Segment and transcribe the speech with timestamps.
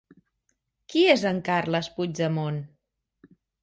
[0.93, 2.63] Qui és en Carles Puigdemont?